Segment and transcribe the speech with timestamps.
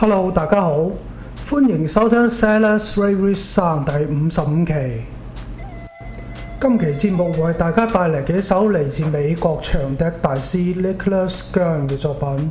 [0.00, 0.90] Hello，大家好，
[1.46, 5.02] 欢迎收听《s a l l e r s Ray Ray Song》第五十五期。
[6.58, 12.50] 今期节目为大家带嚟几首嚟自美国长笛大师 Nicholas Gunn 嘅作品。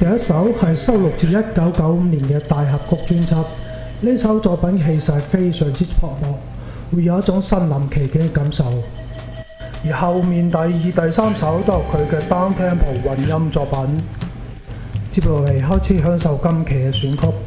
[0.00, 4.08] 第一首系收录自一九九五年嘅大合曲专辑。
[4.10, 8.64] 呢首作品气势非常之磅礴，会有一种身临其境嘅感受。
[9.86, 14.02] 而后面第二、第三首都系佢嘅单听谱混音作品。
[15.18, 17.45] 接落嚟，開始享受今期嘅選曲。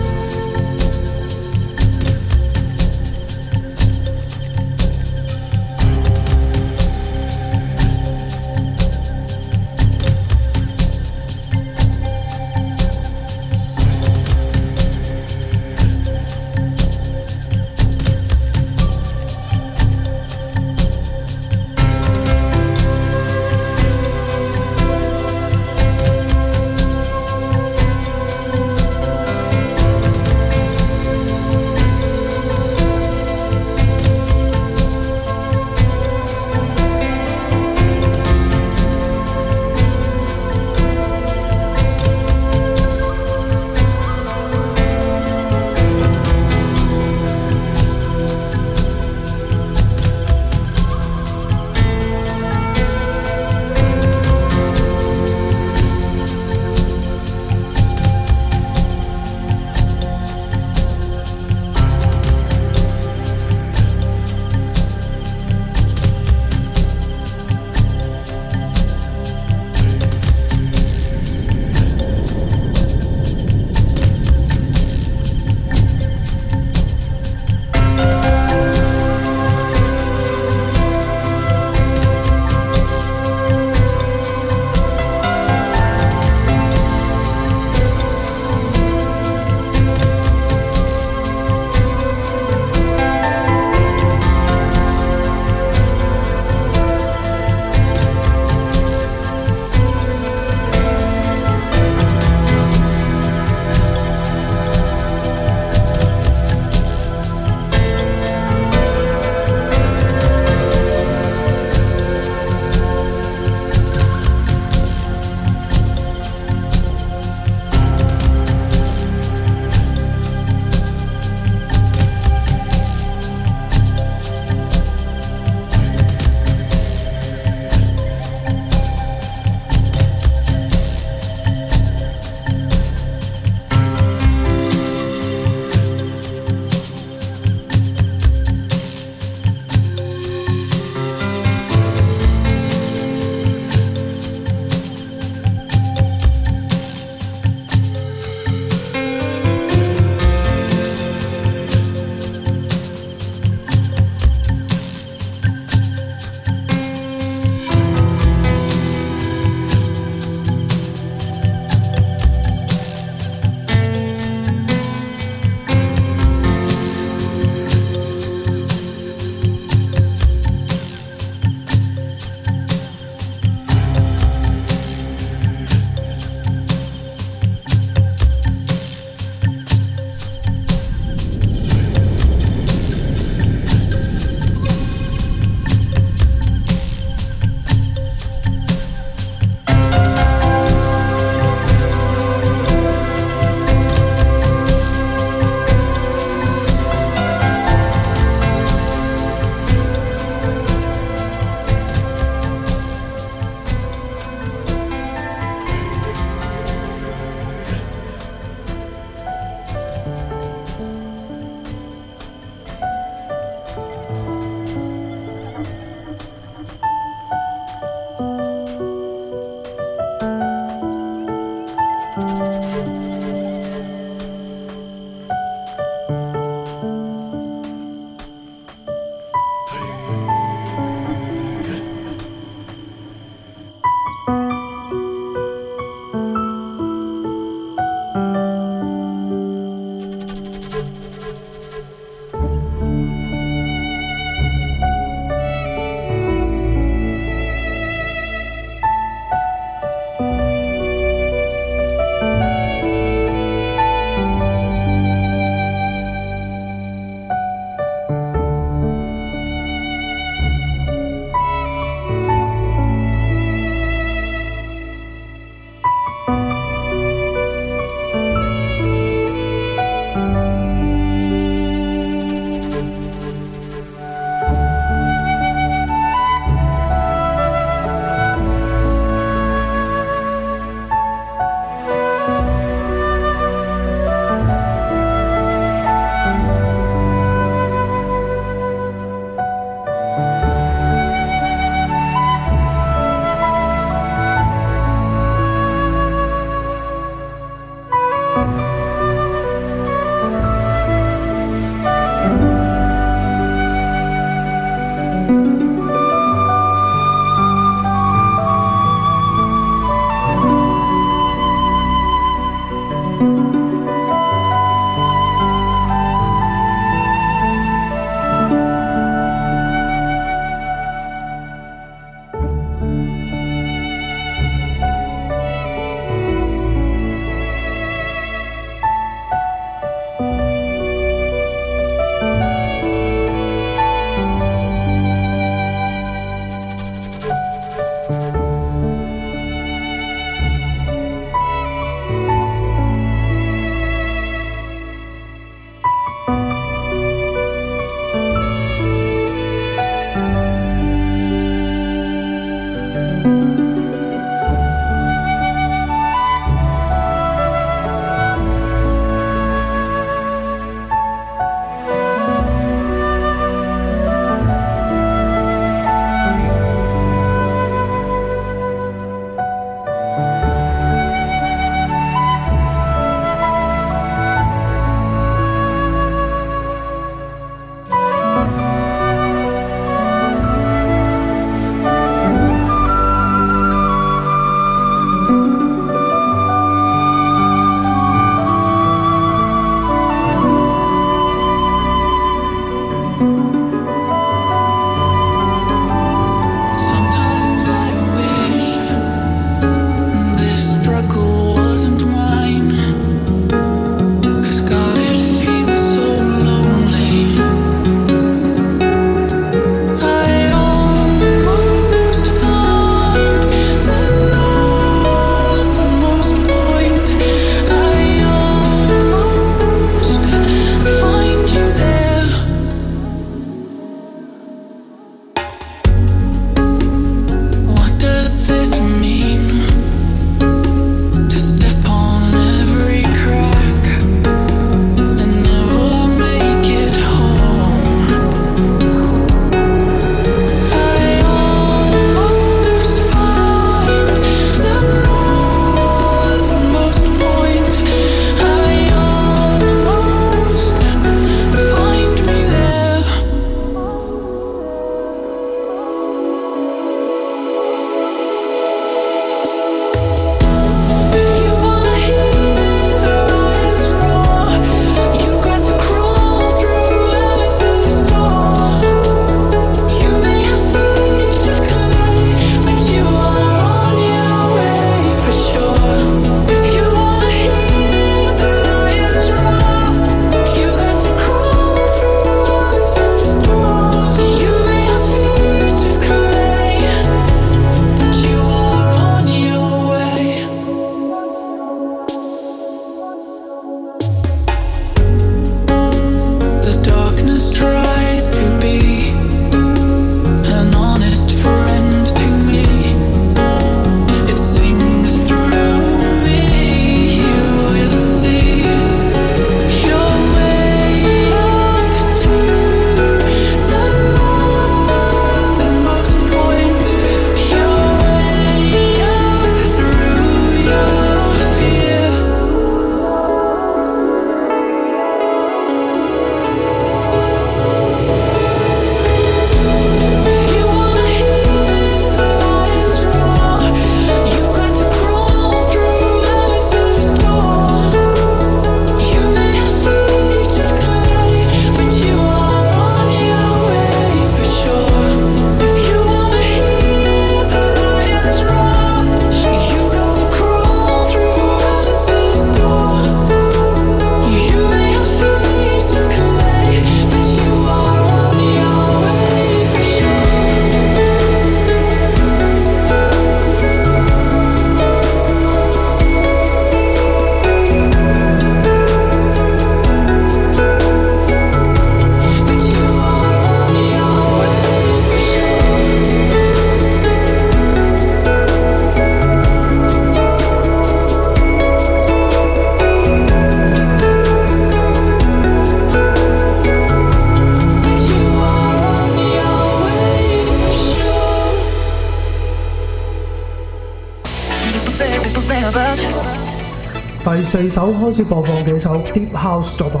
[597.72, 600.00] 首開始播放幾首 Deep House 作品，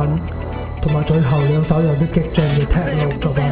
[0.82, 3.42] 同埋最後兩首有啲激進嘅 Techno 作品。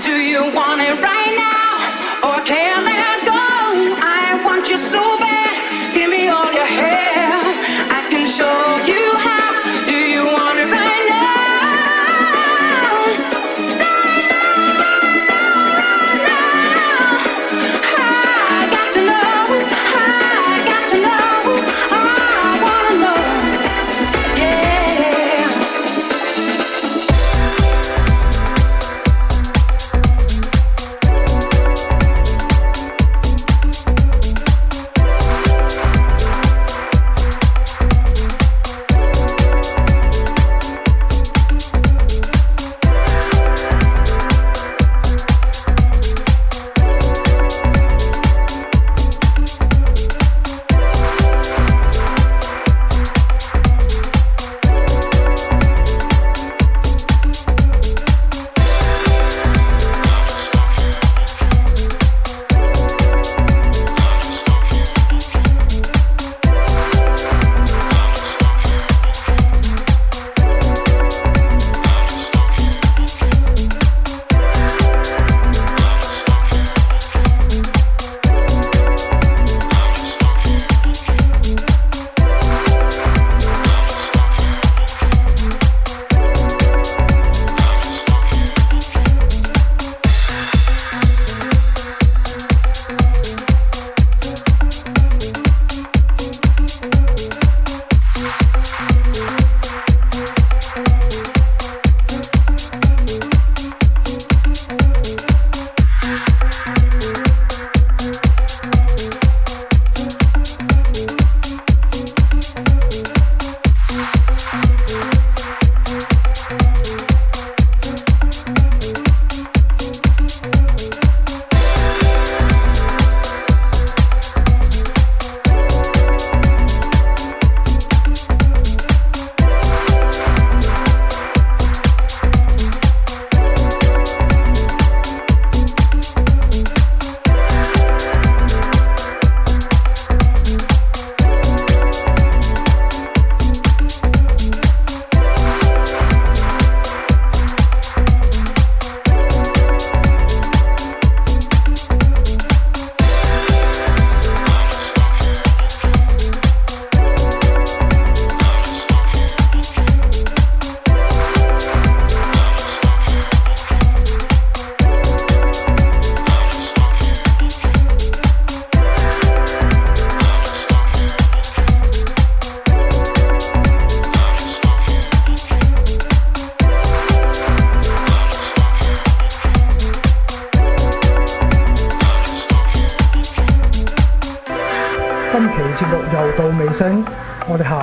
[0.02, 1.57] Do you want it right now?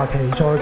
[0.05, 0.54] 其中。